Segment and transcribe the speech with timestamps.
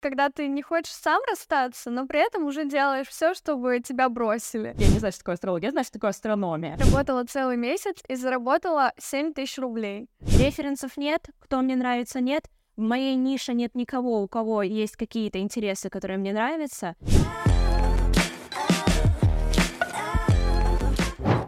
[0.00, 4.74] когда ты не хочешь сам расстаться, но при этом уже делаешь все, чтобы тебя бросили.
[4.78, 6.76] Я не знаю, что такое астрология, я знаю, что такое астрономия.
[6.78, 10.08] Работала целый месяц и заработала 7 тысяч рублей.
[10.20, 12.48] Референсов нет, кто мне нравится, нет.
[12.76, 16.96] В моей нише нет никого, у кого есть какие-то интересы, которые мне нравятся.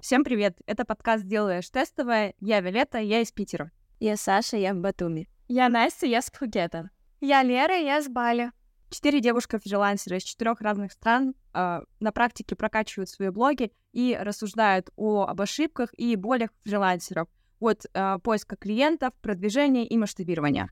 [0.02, 0.58] Всем привет!
[0.66, 2.34] Это подкаст «Делаешь тестовое».
[2.40, 3.70] Я Вилета, я из Питера.
[3.98, 5.28] Я Саша, я в Батуми.
[5.48, 6.90] Я Настя, я с Пхукета.
[7.24, 8.50] Я Лера, я с Бали.
[8.90, 15.26] Четыре девушка-фрилансера из четырех разных стран э, на практике прокачивают свои блоги и рассуждают о,
[15.26, 17.28] об ошибках и болях фрилансеров
[17.60, 20.68] от э, поиска клиентов, продвижения и масштабирования.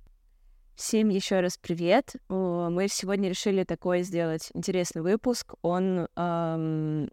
[0.74, 2.16] Всем еще раз привет.
[2.28, 5.54] Мы сегодня решили такой сделать интересный выпуск.
[5.62, 7.10] Он эм,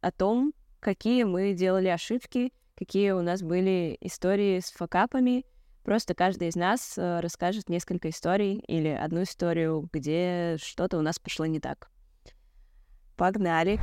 [0.00, 5.44] о том, какие мы делали ошибки, какие у нас были истории с факапами—
[5.84, 11.18] Просто каждый из нас э, расскажет несколько историй или одну историю, где что-то у нас
[11.18, 11.90] пошло не так.
[13.16, 13.80] Погнали!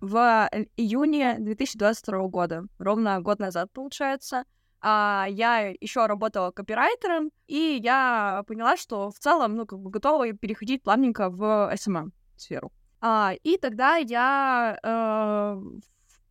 [0.00, 4.44] В э, июне 2022 года, ровно год назад, получается,
[4.80, 10.32] а, я еще работала копирайтером, и я поняла, что в целом, ну, как бы готова
[10.32, 12.72] переходить плавненько в SMM сферу.
[13.00, 15.62] А, и тогда я э,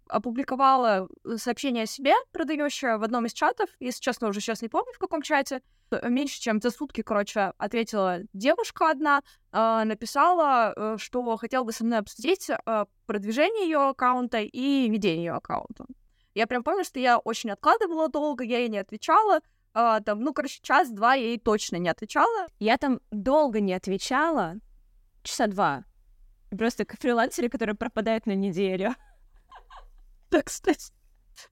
[0.09, 3.69] опубликовала э, сообщение о себе, продающее в одном из чатов.
[3.79, 5.61] Если честно, уже сейчас не помню, в каком чате.
[5.91, 11.85] Э, меньше чем за сутки, короче, ответила девушка одна, э, написала, что хотела бы со
[11.85, 15.85] мной обсудить э, продвижение ее аккаунта и ведение ее аккаунта.
[16.37, 19.39] Я прям помню, что я очень откладывала долго, я ей не отвечала.
[19.73, 22.47] Э, там, ну, короче, час-два я ей точно не отвечала.
[22.59, 24.55] Я там долго не отвечала,
[25.23, 25.83] часа два.
[26.49, 28.95] Просто фрилансеры, которые пропадают на неделю.
[30.29, 30.91] Так, кстати.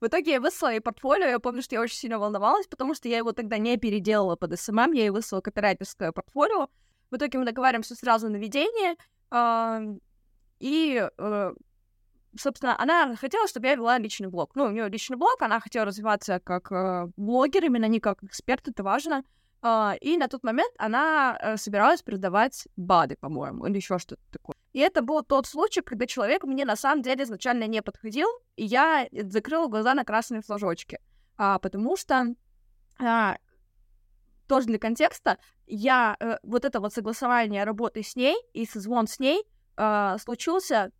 [0.01, 3.07] В итоге я выслала ей портфолио, я помню, что я очень сильно волновалась, потому что
[3.07, 6.69] я его тогда не переделала под SMM, я ей выслала копирайтерское портфолио.
[7.11, 8.95] В итоге мы договариваемся сразу на ведение,
[10.59, 11.53] и, э,
[12.39, 14.55] собственно, она хотела, чтобы я вела личный блог.
[14.55, 18.67] Ну, у нее личный блог, она хотела развиваться как э, блогер, именно не как эксперт,
[18.67, 19.23] это важно.
[19.61, 24.54] Э, и на тот момент она э, собиралась продавать БАДы, по-моему, или еще что-то такое.
[24.75, 28.27] И это был тот случай, когда человек мне на самом деле изначально не подходил,
[28.57, 30.99] и я закрыла глаза на красные флажочки.
[31.37, 32.35] А, потому что
[32.99, 33.37] а,
[34.49, 39.17] тоже для контекста, я э, вот это вот согласование работы с ней и созвон с
[39.17, 39.45] ней
[39.77, 40.91] э, случился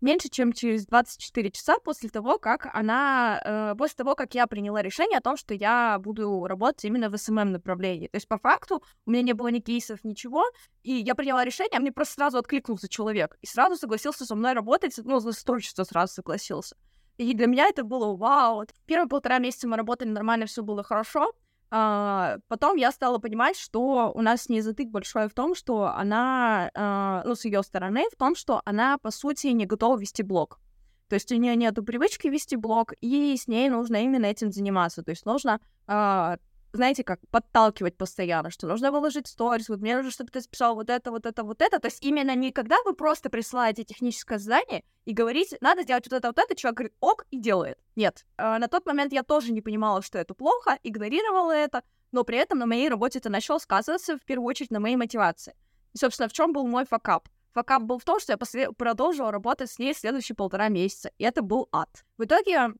[0.00, 4.82] меньше, чем через 24 часа после того, как она, э, после того, как я приняла
[4.82, 8.08] решение о том, что я буду работать именно в SMM направлении.
[8.08, 10.44] То есть, по факту, у меня не было ни кейсов, ничего,
[10.82, 14.52] и я приняла решение, а мне просто сразу откликнулся человек, и сразу согласился со мной
[14.52, 16.76] работать, ну, за сотрудничество сразу согласился.
[17.18, 18.66] И для меня это было вау.
[18.84, 21.32] Первые полтора месяца мы работали нормально, все было хорошо,
[21.70, 26.70] а, потом я стала понимать, что у нас не затык большой в том, что она,
[26.74, 30.60] а, ну, с ее стороны, в том, что она, по сути, не готова вести блог.
[31.08, 35.02] То есть у нее нету привычки вести блог, и с ней нужно именно этим заниматься.
[35.02, 36.38] То есть нужно а,
[36.72, 40.90] знаете, как подталкивать постоянно, что нужно выложить сторис, вот мне нужно, чтобы ты списал вот
[40.90, 41.78] это, вот это, вот это.
[41.78, 46.16] То есть именно не когда вы просто присылаете техническое задание и говорите, надо сделать вот
[46.16, 47.78] это, вот это, человек говорит, ок, и делает.
[47.94, 48.26] Нет.
[48.36, 51.82] А на тот момент я тоже не понимала, что это плохо, игнорировала это,
[52.12, 55.54] но при этом на моей работе это начало сказываться в первую очередь на моей мотивации.
[55.94, 57.28] И, собственно, в чем был мой факап?
[57.52, 58.70] Факап был в том, что я после...
[58.72, 62.04] продолжила работать с ней следующие полтора месяца, и это был ад.
[62.18, 62.74] В итоге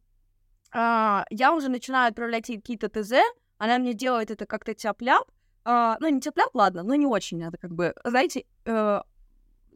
[0.75, 3.13] Uh, я уже начинаю отправлять ей какие-то ТЗ,
[3.59, 5.31] она мне делает это как-то тяп-ляп,
[5.65, 9.01] а, ну, не тяп-ляп, ладно, но не очень это как бы, знаете, э,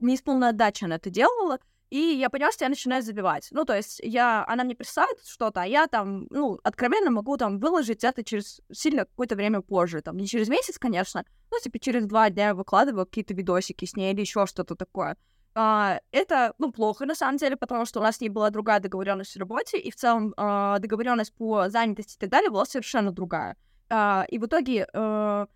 [0.00, 1.58] не с полной отдачей она это делала,
[1.90, 3.48] и я поняла, что я начинаю забивать.
[3.50, 7.58] Ну, то есть я, она мне присылает что-то, а я там, ну, откровенно могу там
[7.58, 10.00] выложить это через сильно какое-то время позже.
[10.00, 13.96] Там не через месяц, конечно, но типа через два дня я выкладываю какие-то видосики с
[13.96, 15.16] ней или еще что-то такое.
[15.56, 19.34] А, это, ну, плохо на самом деле, потому что у нас не была другая договоренность
[19.34, 23.56] в работе, и в целом а, договоренность по занятости и так далее была совершенно другая.
[23.90, 25.46] А, и в итоге э,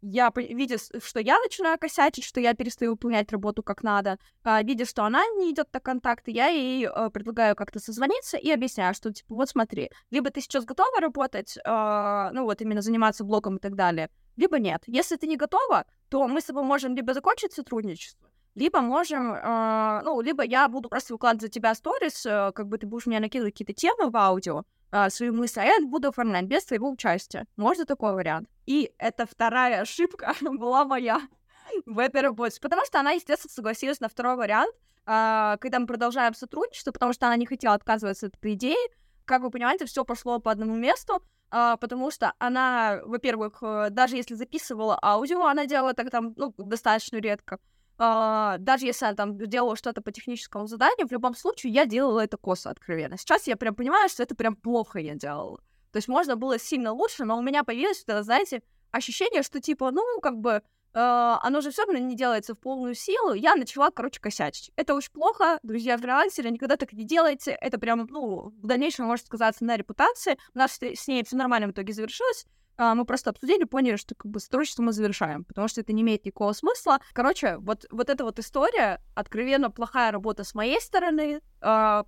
[0.00, 4.84] я, видя, что я начинаю косячить, что я перестаю выполнять работу как надо, а, видя,
[4.84, 9.12] что она не идет на контакты, я ей э, предлагаю как-то созвониться и объясняю, что,
[9.12, 13.60] типа, вот смотри, либо ты сейчас готова работать, э, ну вот именно заниматься блогом и
[13.60, 14.82] так далее, либо нет.
[14.86, 20.02] Если ты не готова, то мы с тобой можем либо закончить сотрудничество, либо можем, э,
[20.04, 23.20] ну, либо я буду просто выкладывать за тебя сторис, э, как бы ты будешь мне
[23.20, 27.46] накидывать какие-то темы в аудио, а, свои мысли, а я буду оформлять без твоего участия.
[27.56, 28.48] Можно такой вариант?
[28.66, 31.20] И это вторая ошибка была моя
[31.86, 34.74] в этой работе, потому что она, естественно, согласилась на второй вариант,
[35.06, 38.76] а, когда мы продолжаем сотрудничество, потому что она не хотела отказываться от этой идеи.
[39.24, 41.22] Как вы понимаете, все пошло по одному месту.
[41.50, 46.52] а, потому что она, во-первых, э, даже если записывала аудио, она делала так там, ну,
[46.58, 47.58] достаточно редко.
[47.98, 52.20] А, даже если она там делала что-то по техническому заданию, в любом случае я делала
[52.20, 53.16] это косо, откровенно.
[53.18, 55.58] Сейчас я прям понимаю, что это прям плохо я делала.
[55.90, 58.62] То есть можно было сильно лучше, но у меня появилось, знаете,
[58.92, 60.62] ощущение, что типа, ну, как бы,
[60.94, 64.72] Uh, оно же все равно не делается в полную силу, я начала, короче, косячить.
[64.74, 69.26] Это очень плохо, друзья фрилансеры, никогда так не делайте, это прям, ну, в дальнейшем может
[69.26, 70.38] сказаться на репутации.
[70.54, 72.46] У нас с ней все нормально в итоге завершилось,
[72.78, 76.24] мы просто обсудили, поняли, что как бы сотрудничество мы завершаем, потому что это не имеет
[76.24, 77.00] никакого смысла.
[77.12, 82.06] Короче, вот, вот эта вот история, откровенно плохая работа с моей стороны, uh,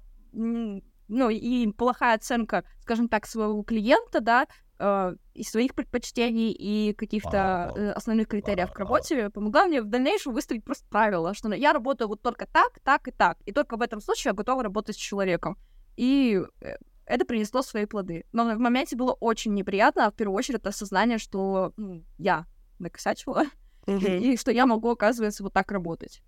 [1.10, 4.46] ну, и плохая оценка, скажем так, своего клиента, да,
[4.78, 10.32] э, и своих предпочтений, и каких-то э, основных критериев к работе, помогла мне в дальнейшем
[10.32, 13.82] выставить просто правила, что я работаю вот только так, так и так, и только в
[13.82, 15.58] этом случае я готова работать с человеком.
[15.96, 16.76] И э,
[17.10, 18.24] это принесло свои плоды.
[18.32, 22.46] Но в моменте было очень неприятно, а в первую очередь осознание, что ну, я
[22.78, 23.44] накосячила,
[23.86, 26.22] и что я могу, оказывается, вот так работать.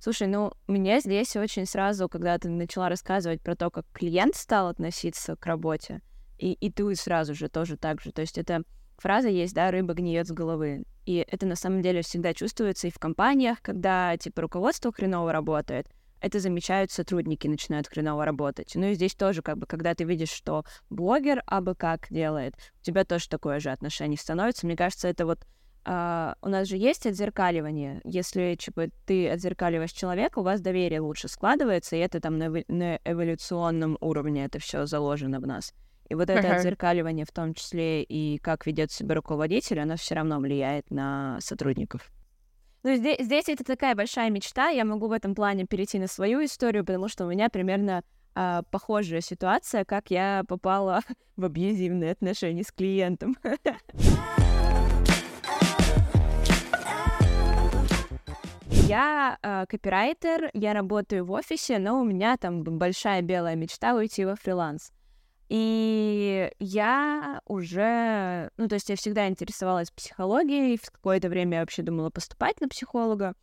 [0.00, 4.68] Слушай, ну, меня здесь очень сразу, когда ты начала рассказывать про то, как клиент стал
[4.68, 6.00] относиться к работе,
[6.38, 8.12] и, и ты сразу же тоже так же.
[8.12, 8.62] То есть это
[8.96, 10.84] фраза есть, да, рыба гниет с головы.
[11.04, 15.88] И это на самом деле всегда чувствуется и в компаниях, когда, типа, руководство хреново работает,
[16.20, 18.72] это замечают сотрудники, начинают хреново работать.
[18.74, 22.84] Ну и здесь тоже, как бы, когда ты видишь, что блогер абы как делает, у
[22.84, 24.66] тебя тоже такое же отношение становится.
[24.66, 25.46] Мне кажется, это вот
[25.84, 28.02] Uh, у нас же есть отзеркаливание.
[28.04, 32.98] Если типа, ты отзеркаливаешь человека, у вас доверие лучше складывается, и это там на, на
[33.04, 35.72] эволюционном уровне это все заложено в нас.
[36.10, 36.56] И вот это uh-huh.
[36.56, 42.10] отзеркаливание, в том числе и как ведет себя руководитель, оно все равно влияет на сотрудников.
[42.84, 44.68] Ну, здесь, здесь это такая большая мечта.
[44.68, 48.02] Я могу в этом плане перейти на свою историю, потому что у меня примерно
[48.34, 51.00] а, похожая ситуация, как я попала
[51.36, 53.36] в абьюзивные отношения с клиентом.
[58.88, 64.24] Я э, копирайтер, я работаю в офисе, но у меня там большая белая мечта уйти
[64.24, 64.92] во фриланс.
[65.48, 71.82] И я уже, ну, то есть я всегда интересовалась психологией, в какое-то время я вообще
[71.82, 73.34] думала поступать на психолога,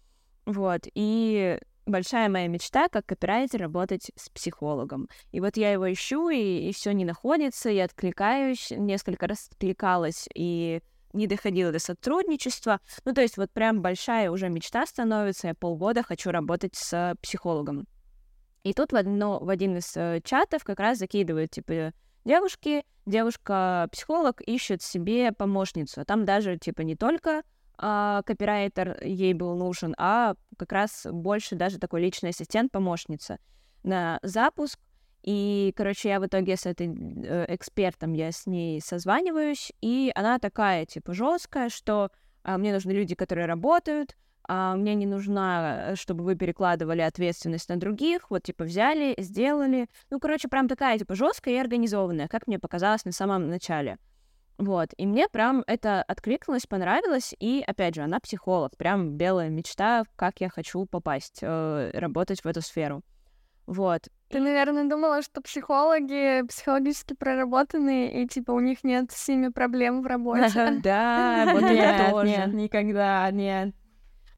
[0.46, 5.08] вот, и большая моя мечта, как копирайтер, работать с психологом.
[5.32, 10.28] И вот я его ищу, и, и все не находится, я откликаюсь, несколько раз откликалась,
[10.36, 10.82] и
[11.14, 12.80] не доходила до сотрудничества.
[13.06, 17.88] Ну, то есть вот прям большая уже мечта становится, я полгода хочу работать с психологом.
[18.66, 21.94] И тут в, одно, в один из э, чатов как раз закидывают, типа,
[22.26, 26.04] девушки, девушка-психолог ищет себе помощницу.
[26.04, 27.44] Там даже, типа, не только
[27.78, 33.38] а, копирайтер ей был нужен, а как раз больше даже такой личный ассистент, помощница
[33.84, 34.80] на запуск.
[35.22, 40.40] И, короче, я в итоге с этой э, экспертом, я с ней созваниваюсь, и она
[40.40, 42.10] такая, типа, жесткая, что
[42.42, 44.16] а, мне нужны люди, которые работают,
[44.48, 49.88] мне не нужна, э, чтобы вы перекладывали ответственность на других, вот, типа, взяли, сделали.
[50.10, 53.98] Ну, короче, прям такая, типа, жесткая и организованная, как мне показалось на самом начале.
[54.58, 60.04] Вот, и мне прям это откликнулось, понравилось, и, опять же, она психолог, прям белая мечта,
[60.16, 63.02] как я хочу попасть, э, работать в эту сферу.
[63.68, 64.08] Вот.
[64.30, 70.02] Ты, наверное, думала, что психологи психологически проработанные, и, типа, у них нет с ними проблем
[70.02, 70.80] в работе.
[70.84, 72.30] Да, вот это тоже.
[72.30, 73.74] Нет, никогда, нет.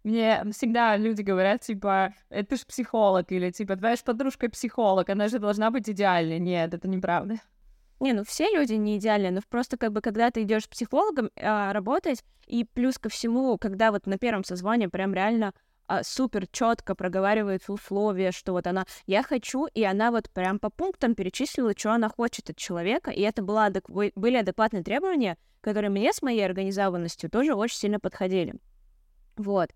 [0.07, 5.27] Мне всегда люди говорят, типа, это ж психолог, или, типа, твоя же подружка психолог, она
[5.27, 6.39] же должна быть идеальной.
[6.39, 7.35] Нет, это неправда.
[7.99, 11.29] Не, ну все люди не идеальны, но просто как бы когда ты идешь с психологом
[11.35, 15.53] а, работать, и плюс ко всему, когда вот на первом созвании прям реально
[15.87, 20.69] а, супер четко проговаривает условия, что вот она «я хочу», и она вот прям по
[20.69, 23.89] пунктам перечислила, что она хочет от человека, и это было адек...
[23.89, 28.55] были адекватные требования, которые мне с моей организованностью тоже очень сильно подходили.
[29.35, 29.71] Вот.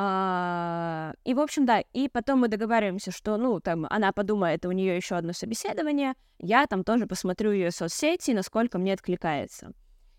[0.00, 4.70] А, и, в общем, да, и потом мы договариваемся, что, ну, там, она подумает, у
[4.70, 9.72] нее еще одно собеседование, я там тоже посмотрю ее соцсети, насколько мне откликается.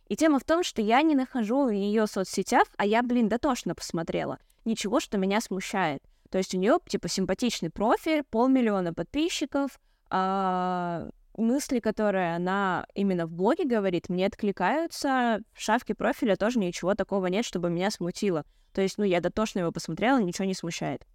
[0.09, 3.73] И тема в том, что я не нахожу в ее соцсетях, а я, блин, дотошно
[3.73, 4.39] посмотрела.
[4.65, 6.03] Ничего, что меня смущает.
[6.29, 11.07] То есть у нее, типа, симпатичный профиль, полмиллиона подписчиков, а,
[11.39, 15.41] мысли, которые она именно в блоге говорит, мне откликаются.
[15.53, 18.45] В шапке профиля тоже ничего такого нет, чтобы меня смутило.
[18.73, 21.05] То есть, ну, я дотошно его посмотрела, ничего не смущает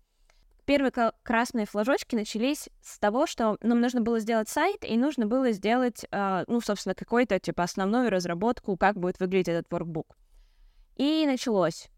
[0.65, 5.53] первые красные флажочки начались с того, что нам нужно было сделать сайт, и нужно было
[5.53, 10.07] сделать, э, ну, собственно, какой-то, типа, основную разработку, как будет выглядеть этот workbook.
[10.97, 11.89] И началось.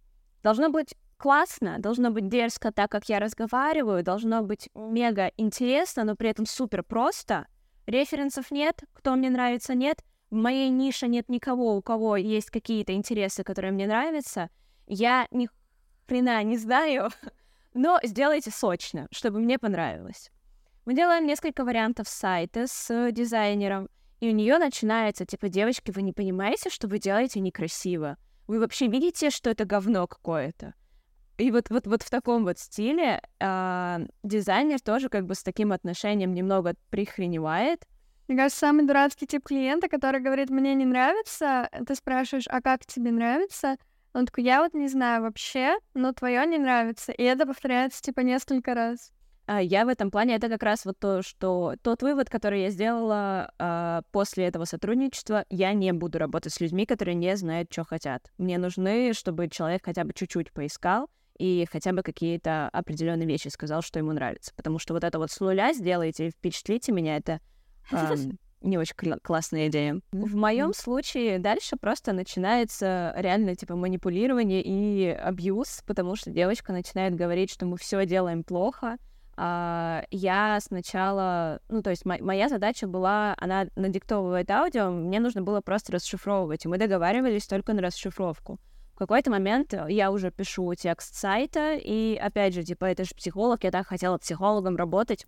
[0.42, 6.16] Должно быть классно, должно быть дерзко так, как я разговариваю, должно быть мега интересно, но
[6.16, 7.46] при этом супер просто.
[7.86, 12.92] Референсов нет, кто мне нравится нет, в моей нише нет никого, у кого есть какие-то
[12.94, 14.50] интересы, которые мне нравятся,
[14.86, 15.48] я ни
[16.08, 17.10] хрена не знаю,
[17.74, 20.30] но сделайте сочно, чтобы мне понравилось.
[20.84, 23.88] Мы делаем несколько вариантов сайта с дизайнером,
[24.20, 28.16] и у нее начинается, типа, девочки, вы не понимаете, что вы делаете некрасиво?
[28.46, 30.74] Вы вообще видите, что это говно какое-то?
[31.38, 35.72] И вот, вот, вот в таком вот стиле э, дизайнер тоже как бы с таким
[35.72, 37.82] отношением немного прихреневает.
[38.28, 42.84] Мне кажется, самый дурацкий тип клиента, который говорит, мне не нравится, ты спрашиваешь, а как
[42.86, 43.76] тебе нравится?
[44.14, 47.12] Он такой, я вот не знаю вообще, но твое не нравится.
[47.12, 49.12] И это повторяется типа несколько раз.
[49.44, 52.70] А я в этом плане это как раз вот то, что тот вывод, который я
[52.70, 57.84] сделала а, после этого сотрудничества, я не буду работать с людьми, которые не знают, что
[57.84, 58.32] хотят.
[58.38, 63.82] Мне нужны, чтобы человек хотя бы чуть-чуть поискал и хотя бы какие-то определенные вещи сказал,
[63.82, 64.52] что ему нравится.
[64.56, 67.40] Потому что вот это вот с нуля сделайте, впечатлите меня, это
[68.62, 70.00] не очень кл- классная идея.
[70.12, 77.14] В моем случае дальше просто начинается реально типа манипулирование и абьюз, потому что девочка начинает
[77.14, 78.96] говорить, что мы все делаем плохо.
[79.38, 85.42] А, я сначала, ну то есть мо- моя задача была, она надиктовывает аудио, мне нужно
[85.42, 88.58] было просто расшифровывать, и мы договаривались только на расшифровку.
[88.96, 93.62] В какой-то момент я уже пишу текст сайта, и опять же, типа, это же психолог,
[93.62, 95.26] я так хотела психологом работать,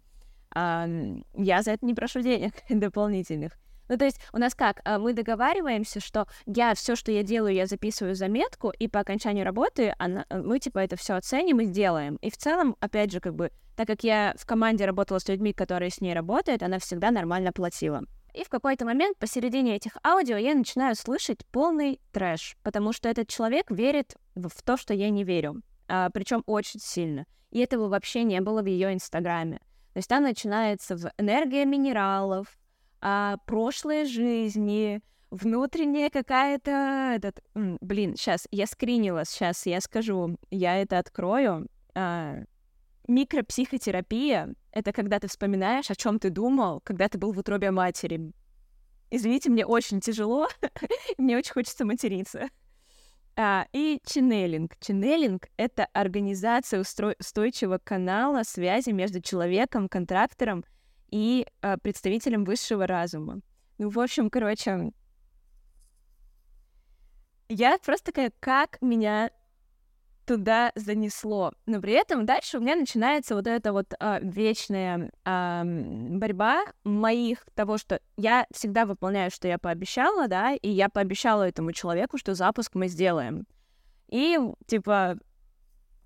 [0.55, 0.89] а,
[1.35, 3.53] я за это не прошу денег дополнительных.
[3.91, 4.81] Ну, то есть у нас как?
[4.87, 9.45] А, мы договариваемся, что я все, что я делаю, я записываю заметку, и по окончанию
[9.45, 12.17] работы она, э, мы, типа, это все оценим и сделаем.
[12.23, 15.53] И в целом, опять же, как бы, так как я в команде работала с людьми,
[15.53, 18.05] которые с ней работают, она всегда нормально платила.
[18.35, 23.29] И в какой-то момент посередине этих аудио я начинаю слышать полный трэш, потому что этот
[23.29, 27.27] человек верит в, то, что я не верю, а, причем очень сильно.
[27.51, 29.59] И этого вообще не было в ее инстаграме.
[29.95, 32.59] То есть там начинается в энергия минералов,
[33.01, 37.15] а, прошлой жизни, внутренняя какая-то...
[37.17, 41.69] Этот, блин, сейчас я скринила, сейчас я скажу, я это открою.
[41.95, 42.43] А,
[43.09, 48.33] микропсихотерапия— это когда ты вспоминаешь, о чем ты думал, когда ты был в утробе матери.
[49.11, 50.49] Извините, мне очень тяжело,
[51.19, 52.49] мне очень хочется материться.
[53.37, 54.77] А, и ченнелинг.
[54.81, 60.65] Ченнелинг— это организация устро- устойчивого канала связи между человеком, контрактором
[61.11, 63.41] и а, представителем высшего разума.
[63.79, 64.93] Ну, в общем, короче,
[67.49, 69.31] я просто такая, как меня
[70.29, 71.53] туда занесло.
[71.65, 77.47] Но при этом дальше у меня начинается вот эта вот а, вечная а, борьба моих
[77.55, 82.35] того, что я всегда выполняю, что я пообещала, да, и я пообещала этому человеку, что
[82.35, 83.47] запуск мы сделаем.
[84.09, 85.19] И, типа,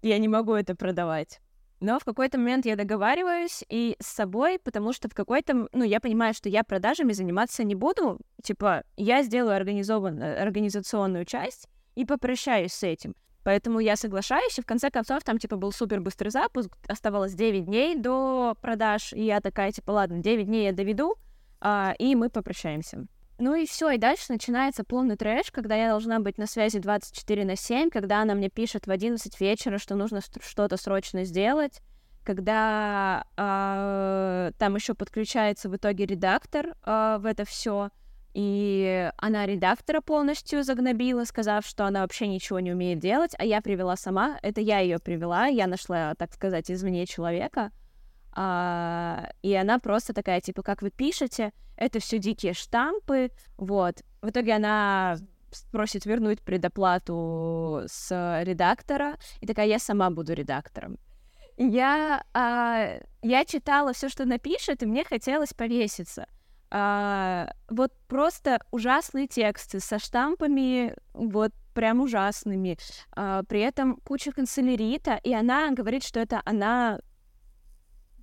[0.02, 1.40] я не могу это продавать.
[1.80, 5.98] Но в какой-то момент я договариваюсь и с собой, потому что в какой-то, ну, я
[5.98, 8.20] понимаю, что я продажами заниматься не буду.
[8.40, 13.16] Типа, я сделаю организованную, организационную часть и попрощаюсь с этим.
[13.44, 17.64] Поэтому я соглашаюсь, и в конце концов там, типа, был супер быстрый запуск, оставалось 9
[17.64, 21.16] дней до продаж, и я такая, типа, ладно, 9 дней я доведу,
[21.60, 23.06] а, и мы попрощаемся.
[23.38, 27.44] Ну и все, и дальше начинается полный трэш, когда я должна быть на связи 24
[27.44, 31.80] на 7, когда она мне пишет в 11 вечера, что нужно что-то срочно сделать,
[32.22, 37.90] когда э, там еще подключается в итоге редактор э, в это все,
[38.34, 43.60] и она редактора полностью загнобила, сказав, что она вообще ничего не умеет делать, а я
[43.60, 44.38] привела сама.
[44.42, 47.72] Это я ее привела, я нашла, так сказать, извне человека.
[48.34, 54.02] А, и она просто такая, типа, как вы пишете, это все дикие штампы, вот.
[54.22, 55.18] В итоге она
[55.70, 60.96] просит вернуть предоплату с редактора, и такая, я сама буду редактором.
[61.58, 66.26] Я, а, я читала все, что напишет, и мне хотелось повеситься—
[66.74, 72.78] а, вот просто ужасные тексты со штампами, вот прям ужасными.
[73.14, 76.98] А, при этом куча канцелярита, и она говорит, что это она,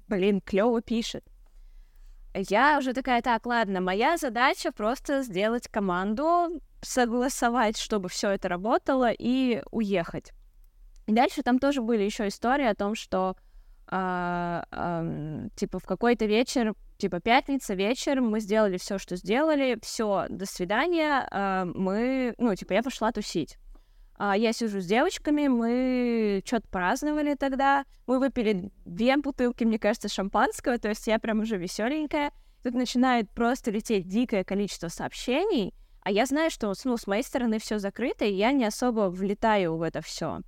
[0.07, 1.23] блин, клево пишет.
[2.33, 9.11] Я уже такая, так, ладно, моя задача просто сделать команду, согласовать, чтобы все это работало
[9.11, 10.31] и уехать.
[11.05, 13.35] И дальше там тоже были еще истории о том, что
[13.85, 15.05] а, а,
[15.55, 21.27] типа в какой-то вечер типа пятница, вечер, мы сделали все, что сделали, все, до свидания,
[21.31, 23.57] а, мы, ну, типа, я пошла тусить.
[24.17, 30.09] А, я сижу с девочками, мы что-то праздновали тогда, мы выпили две бутылки, мне кажется,
[30.09, 32.31] шампанского, то есть я прям уже веселенькая.
[32.61, 37.59] Тут начинает просто лететь дикое количество сообщений, а я знаю, что ну, с моей стороны
[37.59, 40.41] все закрыто, и я не особо влетаю в это все.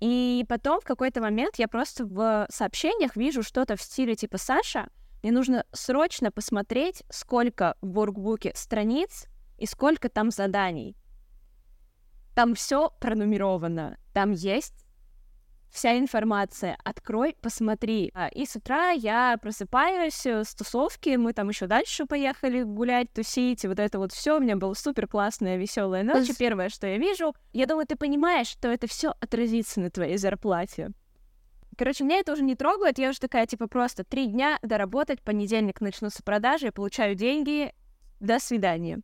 [0.00, 4.88] И потом в какой-то момент я просто в сообщениях вижу что-то в стиле типа Саша,
[5.22, 9.26] мне нужно срочно посмотреть, сколько в воркбуке страниц,
[9.58, 10.96] и сколько там заданий.
[12.34, 14.86] Там все пронумеровано, там есть
[15.70, 16.76] вся информация.
[16.84, 18.10] Открой, посмотри.
[18.14, 23.12] А, и с утра я просыпаюсь э, с тусовки, мы там еще дальше поехали гулять,
[23.12, 24.38] тусить, и вот это вот все.
[24.38, 26.28] У меня была супер классная, веселая ночь.
[26.38, 30.92] Первое, что я вижу, я думаю, ты понимаешь, что это все отразится на твоей зарплате.
[31.78, 35.80] Короче, меня это уже не трогает, я уже такая, типа, просто три дня доработать, понедельник
[35.80, 37.72] начнутся продажи, получаю деньги,
[38.18, 39.00] до свидания.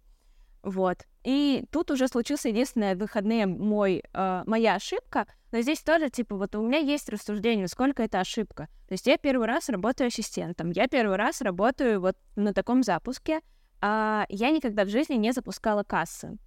[0.64, 1.06] Вот.
[1.22, 6.56] И тут уже случился единственное выходные мой, э, моя ошибка, но здесь тоже, типа, вот
[6.56, 8.66] у меня есть рассуждение, сколько это ошибка.
[8.88, 13.40] То есть я первый раз работаю ассистентом, я первый раз работаю вот на таком запуске,
[13.80, 16.38] а я никогда в жизни не запускала кассы.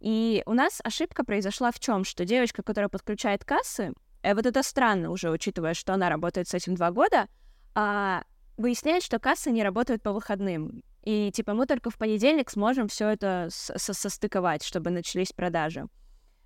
[0.00, 3.92] И у нас ошибка произошла в чем, что девочка, которая подключает кассы,
[4.22, 7.28] вот это странно уже, учитывая, что она работает с этим два года,
[7.74, 8.24] а,
[8.56, 10.82] выясняет, что кассы не работают по выходным.
[11.04, 15.86] И типа мы только в понедельник сможем все это состыковать, чтобы начались продажи.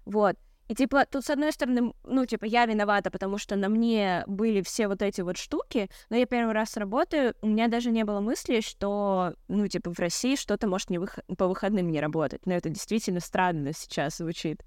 [0.04, 0.36] Вот.
[0.68, 4.62] И типа тут с одной стороны, ну типа я виновата, потому что на мне были
[4.62, 8.20] все вот эти вот штуки, но я первый раз работаю, у меня даже не было
[8.20, 11.18] мысли, что, ну типа в России что-то может не вых...
[11.36, 12.46] по выходным не работать.
[12.46, 14.62] Но это действительно странно сейчас звучит.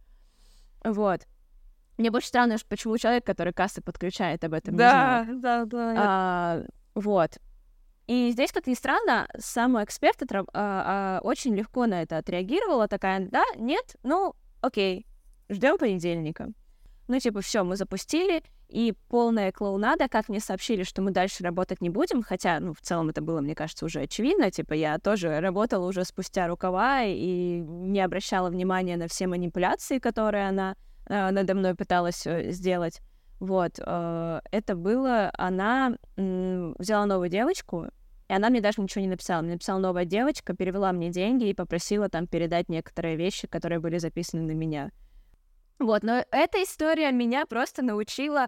[0.83, 1.21] Вот.
[1.97, 5.41] Мне больше странно, почему человек, который кассы подключает, об этом да, не знал.
[5.41, 5.95] Да, да, да.
[5.97, 7.37] А, вот.
[8.07, 13.27] И здесь, как ни странно, сам эксперт а, а, очень легко на это отреагировала, такая,
[13.29, 15.07] да, нет, ну, окей,
[15.49, 16.49] ждем понедельника.
[17.07, 21.81] Ну, типа, все, мы запустили, и полная клоунада, как мне сообщили, что мы дальше работать
[21.81, 25.39] не будем, хотя, ну, в целом это было, мне кажется, уже очевидно, типа, я тоже
[25.39, 30.75] работала уже спустя рукава и не обращала внимания на все манипуляции, которые она
[31.07, 33.01] надо мной пыталась э, сделать.
[33.39, 37.87] Вот, э, это было, она взяла новую девочку,
[38.27, 39.41] и она мне даже ничего не написала.
[39.41, 43.97] Мне написала новая девочка, перевела мне деньги и попросила там передать некоторые вещи, которые были
[43.97, 44.91] записаны на меня.
[45.77, 48.47] Вот, но эта история меня просто научила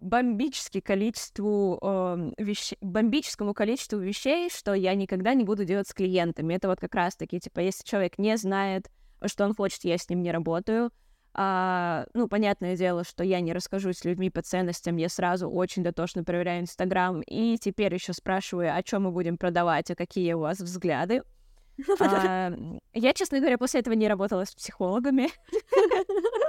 [0.00, 6.54] бомбически количеству э, вещей, бомбическому количеству вещей, что я никогда не буду делать с клиентами.
[6.54, 8.90] Это вот как раз-таки, типа, если человек не знает,
[9.26, 10.90] что он хочет, я с ним не работаю.
[11.34, 15.82] А, ну, понятное дело, что я не расскажу с людьми по ценностям, я сразу очень
[15.82, 20.40] дотошно проверяю Инстаграм, и теперь еще спрашиваю, о чем мы будем продавать, а какие у
[20.40, 21.22] вас взгляды.
[22.00, 22.52] А,
[22.92, 25.28] я, честно говоря, после этого не работала с психологами.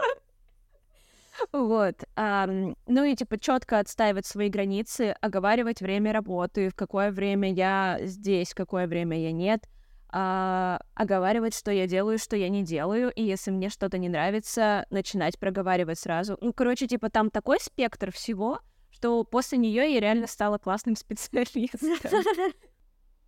[1.54, 1.96] Вот.
[2.18, 2.48] А,
[2.86, 8.52] ну и типа четко отстаивать свои границы, оговаривать время работы, в какое время я здесь,
[8.52, 9.66] в какое время я нет
[10.12, 14.86] а, оговаривать, что я делаю, что я не делаю, и если мне что-то не нравится,
[14.90, 16.38] начинать проговаривать сразу.
[16.42, 18.60] Ну, короче, типа там такой спектр всего,
[18.92, 21.96] что после нее я реально стала классным специалистом.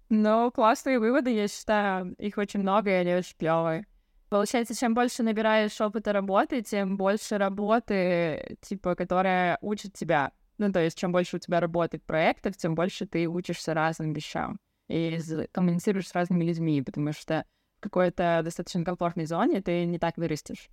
[0.10, 3.86] Ну, классные выводы, я считаю, их очень много, и они очень клевые.
[4.30, 10.32] Получается, чем больше набираешь опыта работы, тем больше работы, типа, которая учит тебя.
[10.58, 14.60] Ну, то есть, чем больше у тебя работает проектов, тем больше ты учишься разным вещам
[14.92, 15.20] и
[15.52, 17.46] коммуницируешь с разными людьми, потому что
[17.78, 20.70] в какой-то достаточно комфортной зоне ты не так вырастешь.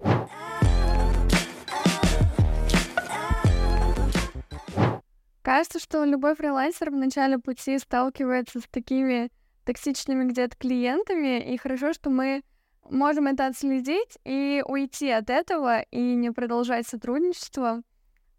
[5.42, 9.30] Кажется, что любой фрилансер в начале пути сталкивается с такими
[9.64, 12.42] токсичными где-то клиентами, и хорошо, что мы
[12.90, 17.82] можем это отследить и уйти от этого и не продолжать сотрудничество.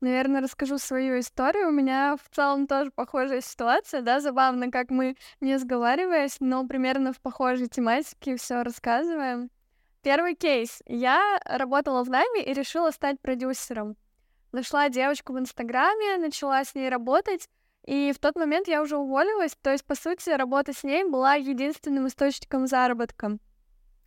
[0.01, 1.67] Наверное, расскажу свою историю.
[1.67, 7.11] У меня в целом тоже похожая ситуация, да, забавно, как мы не сговариваясь, но примерно
[7.11, 9.49] в похожей тематике все рассказываем.
[10.01, 10.81] Первый кейс.
[10.85, 13.97] Я работала в найме и решила стать продюсером.
[14.53, 17.49] Нашла девочку в Инстаграме, начала с ней работать,
[17.85, 21.35] и в тот момент я уже уволилась, то есть, по сути, работа с ней была
[21.35, 23.37] единственным источником заработка.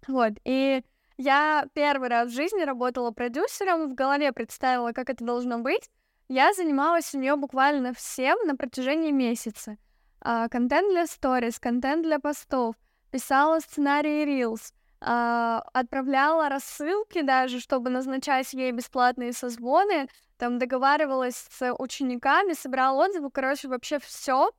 [0.09, 0.83] Вот, и
[1.22, 5.88] я первый раз в жизни работала продюсером, в голове представила, как это должно быть.
[6.28, 9.76] Я занималась у нее буквально всем на протяжении месяца.
[10.20, 12.74] А, контент для сторис, контент для постов,
[13.11, 20.08] писала сценарии Reels, а, отправляла рассылки даже, чтобы назначать ей бесплатные созвоны,
[20.38, 24.50] там договаривалась с учениками, собирала отзывы, короче, вообще все.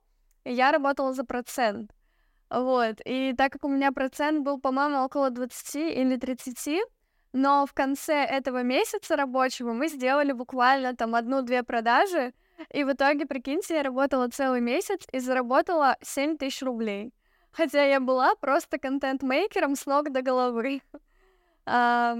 [0.44, 1.90] И я работала за процент.
[2.50, 6.80] Вот, и так как у меня процент был, по-моему, около 20 или 30,
[7.32, 12.32] но в конце этого месяца рабочего мы сделали буквально там одну-две продажи,
[12.70, 17.12] и в итоге, прикиньте, я работала целый месяц и заработала 7 тысяч рублей.
[17.50, 20.82] Хотя я была просто контент-мейкером с ног до головы.
[21.66, 22.16] А,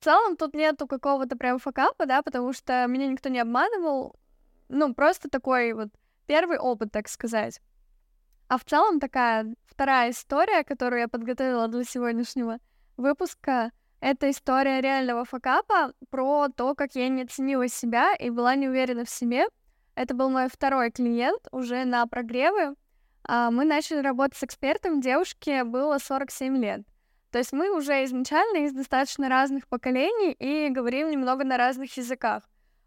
[0.00, 4.16] в целом тут нету какого-то прям факапа, да, потому что меня никто не обманывал.
[4.68, 5.88] Ну, просто такой вот
[6.26, 7.60] первый опыт, так сказать.
[8.48, 12.58] А в целом такая вторая история, которую я подготовила для сегодняшнего
[12.96, 18.68] выпуска, это история реального факапа про то, как я не ценила себя и была не
[18.68, 19.46] уверена в себе.
[19.94, 22.76] Это был мой второй клиент уже на прогревы.
[23.24, 26.82] А, мы начали работать с экспертом, девушке было 47 лет.
[27.32, 32.44] То есть мы уже изначально из достаточно разных поколений и говорим немного на разных языках.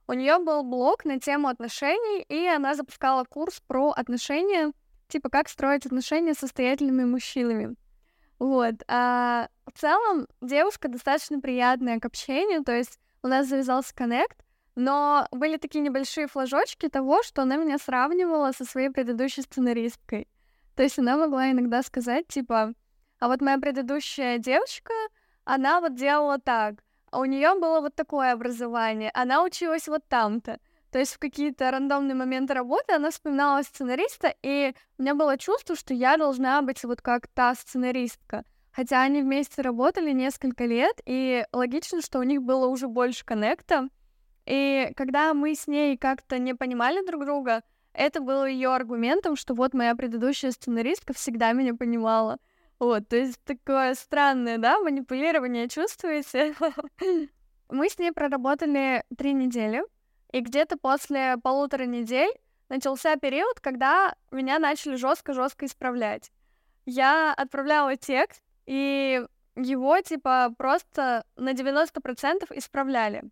[0.07, 4.71] У нее был блог на тему отношений, и она запускала курс про отношения,
[5.09, 7.75] типа как строить отношения с состоятельными мужчинами.
[8.39, 8.75] Вот.
[8.87, 14.45] А в целом девушка достаточно приятная к общению, то есть у нас завязался коннект,
[14.75, 20.29] но были такие небольшие флажочки того, что она меня сравнивала со своей предыдущей сценаристкой.
[20.75, 22.73] То есть она могла иногда сказать, типа,
[23.19, 24.93] а вот моя предыдущая девочка,
[25.43, 26.75] она вот делала так,
[27.11, 30.59] а у нее было вот такое образование, она училась вот там-то.
[30.91, 35.75] То есть в какие-то рандомные моменты работы она вспоминала сценариста, и у меня было чувство,
[35.75, 38.43] что я должна быть вот как та сценаристка.
[38.71, 43.89] Хотя они вместе работали несколько лет, и логично, что у них было уже больше коннекта.
[44.45, 47.61] И когда мы с ней как-то не понимали друг друга,
[47.93, 52.37] это было ее аргументом, что вот моя предыдущая сценаристка всегда меня понимала.
[52.79, 56.55] Вот, то есть такое странное, да, манипулирование чувствуете?
[57.69, 59.83] Мы с ней проработали три недели,
[60.31, 62.31] и где-то после полутора недель
[62.69, 66.31] начался период, когда меня начали жестко-жестко исправлять.
[66.85, 73.23] Я отправляла текст, и его, типа, просто на 90% исправляли.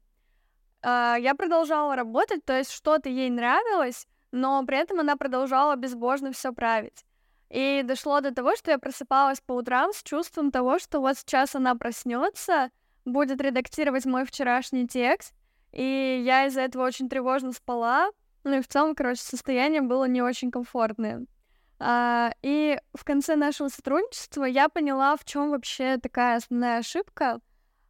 [0.81, 6.31] А, я продолжала работать, то есть что-то ей нравилось, но при этом она продолжала безбожно
[6.31, 7.05] все править.
[7.49, 11.55] И дошло до того, что я просыпалась по утрам с чувством того, что вот сейчас
[11.55, 12.71] она проснется,
[13.05, 15.33] будет редактировать мой вчерашний текст,
[15.77, 18.09] и я из-за этого очень тревожно спала.
[18.43, 21.27] Ну и в целом, короче, состояние было не очень комфортное.
[21.79, 27.39] А, и в конце нашего сотрудничества я поняла, в чем вообще такая основная ошибка.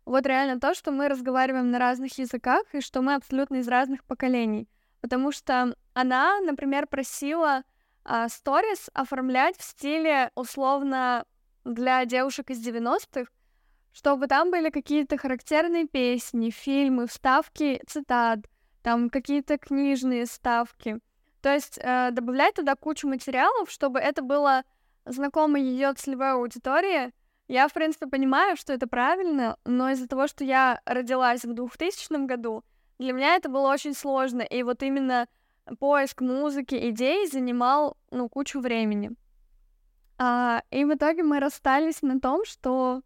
[0.04, 4.04] Вот реально то, что мы разговариваем на разных языках и что мы абсолютно из разных
[4.04, 4.67] поколений.
[5.00, 7.63] Потому что она, например, просила
[8.28, 11.23] сторис а, оформлять в стиле условно
[11.63, 13.32] для девушек из 90-х,
[13.97, 18.41] чтобы там были какие-то характерные песни, фильмы, вставки цитат,
[18.83, 20.99] там какие-то книжные ставки.
[21.41, 24.63] То есть э, добавлять туда кучу материалов, чтобы это было
[25.05, 27.12] знакомо ее целевой аудитории.
[27.47, 32.27] Я, в принципе, понимаю, что это правильно, но из-за того, что я родилась в 2000
[32.27, 32.63] году,
[32.99, 34.43] для меня это было очень сложно.
[34.43, 35.27] И вот именно
[35.79, 39.13] поиск музыки, идей занимал, ну, кучу времени.
[40.19, 43.01] А, и в итоге мы расстались на том, что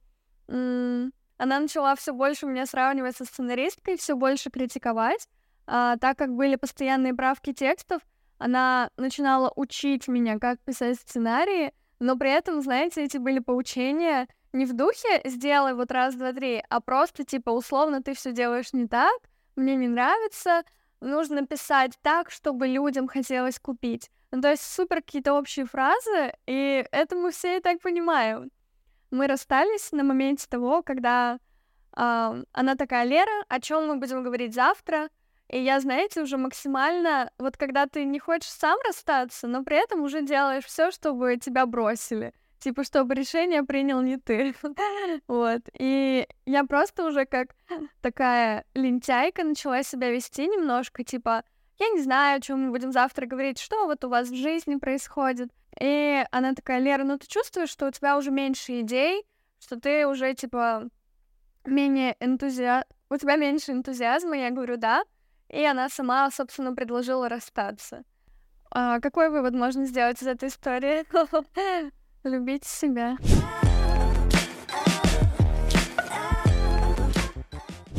[0.51, 5.27] она начала все больше меня сравнивать со сценаристкой, все больше критиковать.
[5.65, 8.01] А, так как были постоянные правки текстов,
[8.37, 14.65] она начинала учить меня, как писать сценарии, но при этом, знаете, эти были поучения не
[14.65, 18.87] в духе «сделай вот раз, два, три», а просто типа условно ты все делаешь не
[18.87, 19.17] так,
[19.55, 20.63] мне не нравится,
[20.99, 24.09] нужно писать так, чтобы людям хотелось купить.
[24.31, 28.51] Ну, то есть супер какие-то общие фразы, и это мы все и так понимаем
[29.11, 31.37] мы расстались на моменте того, когда
[31.95, 35.09] э, она такая, Лера, о чем мы будем говорить завтра?
[35.49, 40.01] И я, знаете, уже максимально, вот когда ты не хочешь сам расстаться, но при этом
[40.01, 42.33] уже делаешь все, чтобы тебя бросили.
[42.59, 44.55] Типа, чтобы решение принял не ты.
[45.27, 45.61] вот.
[45.77, 47.55] И я просто уже как
[48.01, 51.43] такая лентяйка начала себя вести немножко, типа,
[51.79, 54.75] я не знаю, о чем мы будем завтра говорить, что вот у вас в жизни
[54.75, 55.49] происходит.
[55.81, 59.25] И она такая, Лера, ну ты чувствуешь, что у тебя уже меньше идей,
[59.59, 60.83] что ты уже, типа,
[61.65, 62.83] менее энтузиа...
[63.09, 64.37] У тебя меньше энтузиазма?
[64.37, 65.03] Я говорю, да.
[65.49, 68.03] И она сама, собственно, предложила расстаться.
[68.69, 71.03] А какой вывод можно сделать из этой истории?
[72.23, 73.17] Любить себя.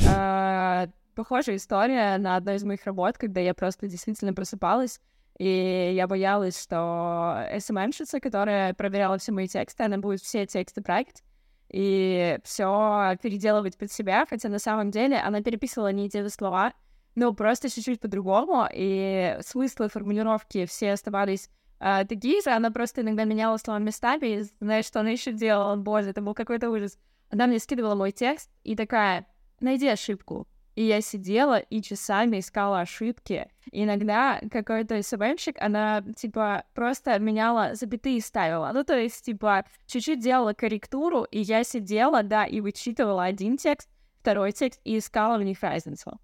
[0.09, 5.01] А, похожая история на одной из моих работ, когда я просто действительно просыпалась
[5.43, 11.25] и я боялась, что СММщица, которая проверяла все мои тексты, она будет все тексты править
[11.69, 16.75] и все переделывать под себя, хотя на самом деле она переписывала не те же слова,
[17.17, 21.51] но просто чуть-чуть по-другому, и смыслы формулировки все оставались
[21.81, 25.75] э, такие же, она просто иногда меняла слова местами, и знаешь, что она еще делала,
[25.75, 26.97] боже, это был какой-то ужас.
[27.31, 29.27] Она мне скидывала мой текст и такая,
[29.59, 33.49] найди ошибку, и я сидела и часами искала ошибки.
[33.71, 38.71] И иногда какой-то СММщик, она, типа, просто меняла запятые ставила.
[38.73, 43.89] Ну, то есть, типа, чуть-чуть делала корректуру, и я сидела, да, и вычитывала один текст,
[44.21, 46.19] второй текст, и искала в них разницу.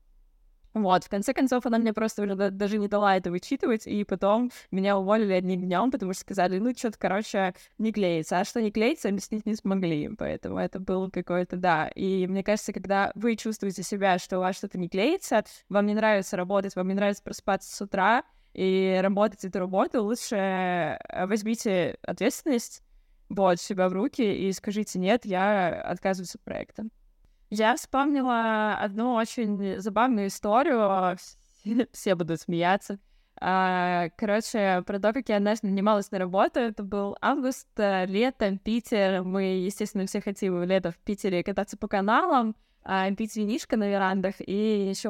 [0.83, 4.05] Вот, в конце концов, она мне просто уже да- даже не дала это вычитывать, и
[4.05, 8.41] потом меня уволили одним днем, потому что сказали, ну, что-то, короче, не клеится.
[8.41, 11.89] А что не клеится, объяснить не смогли, поэтому это было какое-то, да.
[11.89, 15.95] И мне кажется, когда вы чувствуете себя, что у вас что-то не клеится, вам не
[15.95, 21.97] нравится работать, вам не нравится просыпаться с утра, и работать эту работу, лучше э, возьмите
[22.03, 22.83] ответственность,
[23.29, 26.85] вот, себя в руки и скажите, нет, я отказываюсь от проекта.
[27.51, 31.17] Я вспомнила одну очень забавную историю,
[31.93, 32.99] все будут смеяться.
[33.41, 38.59] А, короче, про то, как я однажды нанималась на работу, это был август, э, лето,
[38.59, 39.23] Питер.
[39.23, 44.37] Мы, естественно, все хотим лето в Питере кататься по каналам, а, пить винишко на верандах
[44.41, 45.09] и еще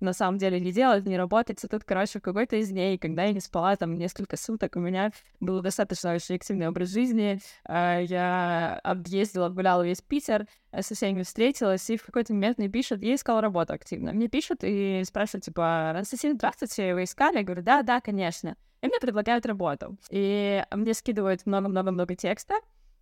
[0.00, 1.62] на самом деле не делать, не работать.
[1.62, 4.80] И тут, короче, в какой-то из дней, когда я не спала там несколько суток, у
[4.80, 7.40] меня был достаточно очень активный образ жизни.
[7.64, 12.68] А, я объездила, гуляла весь Питер, э, со всеми встретилась, и в какой-то момент мне
[12.68, 14.12] пишут, я искала работу активно.
[14.12, 17.38] Мне пишут и спрашивают, типа, Анастасия, здравствуйте, вы искали?
[17.38, 18.56] Я говорю, да, да, конечно.
[18.82, 19.96] И мне предлагают работу.
[20.10, 22.54] И мне скидывают много-много-много текста,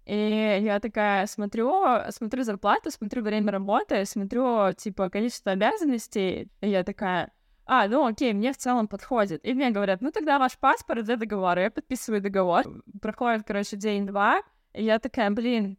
[0.09, 1.71] и я такая смотрю,
[2.09, 7.31] смотрю зарплату, смотрю время работы, смотрю, типа, количество обязанностей, и я такая,
[7.67, 9.45] а, ну окей, мне в целом подходит.
[9.45, 11.65] И мне говорят, ну тогда ваш паспорт для договора.
[11.65, 12.65] Я подписываю договор.
[13.03, 14.41] Проходит, короче, день-два,
[14.73, 15.77] и я такая, блин,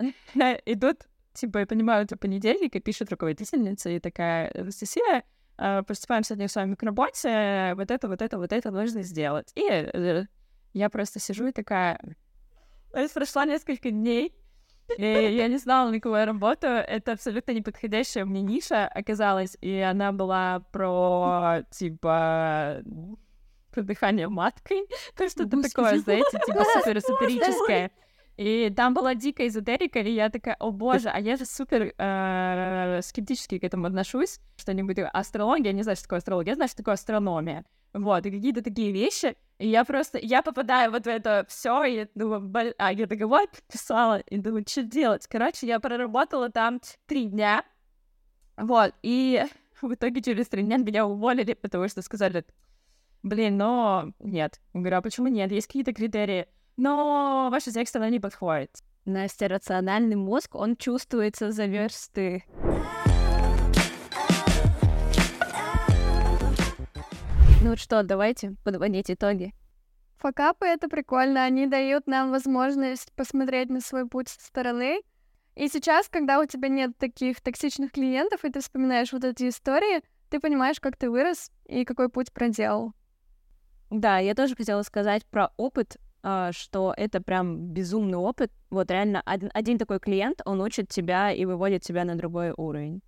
[0.34, 5.22] идут, типа, я понимаю, это понедельник, и пишет руководительница, и такая, Анастасия,
[5.58, 9.52] э, приступаем сегодня с вами к работе, вот это, вот это, вот это нужно сделать.
[9.54, 10.24] И э,
[10.72, 12.00] я просто сижу и такая,
[12.92, 14.34] то есть прошло несколько дней,
[14.96, 16.76] и я не знала, на кого я работаю.
[16.76, 22.82] Это абсолютно неподходящая мне ниша оказалась, и она была про, типа,
[23.70, 27.90] про дыхание маткой, то что-то такое, знаете, типа супер эзотерическое.
[28.36, 33.00] И там была дикая эзотерика, и я такая, о боже, а я же супер э,
[33.02, 34.38] скептически к этому отношусь.
[34.56, 37.64] Что-нибудь астрология, я не знаю, что такое астрология, я знаю, что такое астрономия.
[37.92, 39.36] Вот, и какие-то такие вещи.
[39.58, 43.06] И я просто, я попадаю вот в это все, и я думаю, блин, а я
[43.06, 45.26] договор подписала, и думаю, что делать?
[45.26, 47.64] Короче, я проработала там три дня,
[48.56, 49.44] вот, и
[49.80, 52.44] в итоге через три дня меня уволили, потому что сказали,
[53.22, 54.60] блин, но нет.
[54.74, 55.52] Я говорю, а почему нет?
[55.52, 56.46] Есть какие-то критерии.
[56.76, 58.70] Но ваша текст, она не подходит.
[59.04, 62.44] Настя, рациональный мозг, он чувствуется за версты.
[67.62, 69.52] Ну вот что, давайте подводить итоги.
[70.18, 75.00] Факапы— это прикольно, они дают нам возможность посмотреть на свой путь со стороны.
[75.56, 80.02] И сейчас, когда у тебя нет таких токсичных клиентов, и ты вспоминаешь вот эти истории,
[80.30, 82.92] ты понимаешь, как ты вырос и какой путь проделал.
[83.90, 88.52] Да, я тоже хотела сказать про опыт, а, что это прям безумный опыт.
[88.70, 93.02] Вот реально один, один такой клиент, он учит тебя и выводит тебя на другой уровень.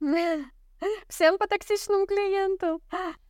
[1.08, 2.82] Всем по токсичному клиенту.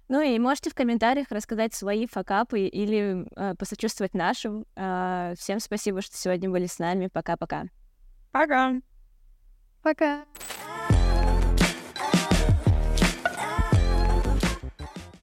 [0.09, 4.65] Ну и можете в комментариях рассказать свои факапы или э, посочувствовать нашим.
[4.75, 7.09] Э, всем спасибо, что сегодня были с нами.
[7.13, 7.65] Пока-пока.
[8.33, 8.75] Пока.
[9.83, 10.25] Пока.